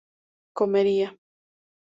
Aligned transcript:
comería 0.59 1.09